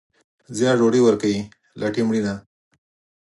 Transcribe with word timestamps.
زیار 0.57 0.75
ډوډۍ 0.79 1.01
ورکوي، 1.03 1.39
لټي 1.79 2.01
مړینه. 2.07 2.33